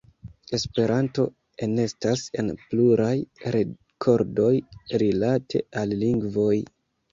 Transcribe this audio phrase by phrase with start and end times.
[0.57, 1.25] Esperanto
[1.67, 3.13] enestas en pluraj
[3.57, 4.51] rekordoj
[5.07, 6.53] rilate al lingvoj.